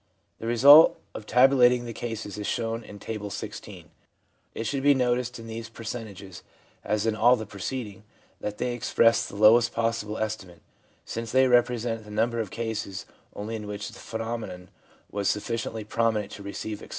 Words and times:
The 0.39 0.47
result 0.47 0.99
of 1.13 1.27
tabulating 1.27 1.85
the 1.85 1.93
cases 1.93 2.35
is 2.39 2.47
shown 2.47 2.83
in 2.83 2.97
Table 2.97 3.29
XVI. 3.29 3.85
It 4.55 4.63
should 4.63 4.81
be 4.81 4.95
noticed 4.95 5.37
in 5.37 5.45
these 5.45 5.69
percen 5.69 6.05
tages, 6.05 6.41
as 6.83 7.05
in 7.05 7.15
all 7.15 7.35
the 7.35 7.45
preceding, 7.45 8.01
that 8.39 8.57
they 8.57 8.73
express 8.73 9.27
the 9.27 9.35
lowest 9.35 9.73
possible 9.73 10.17
estimate, 10.17 10.63
since 11.05 11.31
they 11.31 11.47
represent 11.47 12.03
the 12.03 12.09
number 12.09 12.39
of 12.39 12.49
cases 12.49 13.05
only 13.35 13.55
in 13.55 13.67
which 13.67 13.89
the 13.89 13.99
phenomenon 13.99 14.69
was 15.11 15.29
sufficiently 15.29 15.83
prominent 15.83 16.31
to 16.31 16.41
receive 16.41 16.81
explicit 16.81 16.81
mention. 16.81 16.89